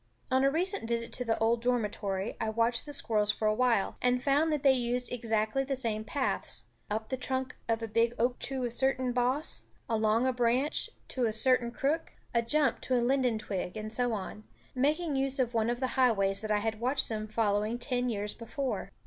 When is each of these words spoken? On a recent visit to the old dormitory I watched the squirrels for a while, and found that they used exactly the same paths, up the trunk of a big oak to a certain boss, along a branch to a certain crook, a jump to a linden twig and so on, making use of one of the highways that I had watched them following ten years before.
On 0.31 0.43
a 0.43 0.49
recent 0.49 0.87
visit 0.87 1.13
to 1.13 1.23
the 1.23 1.37
old 1.37 1.61
dormitory 1.61 2.35
I 2.41 2.49
watched 2.49 2.87
the 2.87 2.91
squirrels 2.91 3.31
for 3.31 3.47
a 3.47 3.53
while, 3.53 3.97
and 4.01 4.19
found 4.19 4.51
that 4.51 4.63
they 4.63 4.73
used 4.73 5.11
exactly 5.11 5.63
the 5.63 5.75
same 5.75 6.03
paths, 6.03 6.63
up 6.89 7.09
the 7.09 7.17
trunk 7.17 7.55
of 7.69 7.83
a 7.83 7.87
big 7.87 8.15
oak 8.17 8.39
to 8.39 8.63
a 8.63 8.71
certain 8.71 9.11
boss, 9.13 9.61
along 9.87 10.25
a 10.25 10.33
branch 10.33 10.89
to 11.09 11.25
a 11.25 11.31
certain 11.31 11.69
crook, 11.69 12.13
a 12.33 12.41
jump 12.41 12.81
to 12.81 12.99
a 12.99 12.99
linden 12.99 13.37
twig 13.37 13.77
and 13.77 13.93
so 13.93 14.11
on, 14.13 14.43
making 14.73 15.15
use 15.15 15.37
of 15.37 15.53
one 15.53 15.69
of 15.69 15.79
the 15.79 15.89
highways 16.01 16.41
that 16.41 16.49
I 16.49 16.57
had 16.57 16.79
watched 16.79 17.07
them 17.07 17.27
following 17.27 17.77
ten 17.77 18.09
years 18.09 18.33
before. 18.33 18.89